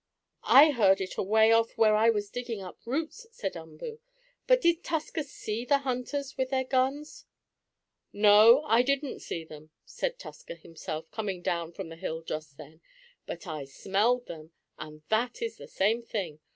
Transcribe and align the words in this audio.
"I 0.49 0.71
heard 0.71 0.99
it 0.99 1.15
away 1.19 1.51
off 1.51 1.77
where 1.77 1.95
I 1.95 2.09
was 2.09 2.31
digging 2.31 2.59
up 2.59 2.79
roots," 2.87 3.27
said 3.31 3.55
Umboo. 3.55 3.99
"But 4.47 4.59
did 4.59 4.83
Tusker 4.83 5.21
see 5.21 5.63
the 5.63 5.77
hunters 5.77 6.35
with 6.39 6.49
their 6.49 6.63
guns?" 6.63 7.27
"No, 8.11 8.63
I 8.63 8.81
didn't 8.81 9.19
see 9.19 9.43
them," 9.43 9.69
said 9.85 10.17
Tusker 10.17 10.55
himself, 10.55 11.11
coming 11.11 11.43
down 11.43 11.73
from 11.73 11.89
the 11.89 11.95
hill 11.97 12.23
just 12.23 12.57
then. 12.57 12.81
"But 13.27 13.45
I 13.45 13.65
smelled 13.65 14.25
them, 14.25 14.53
and 14.79 15.03
that 15.09 15.39
is 15.39 15.57
the 15.57 15.67
same 15.67 16.01
thing. 16.01 16.39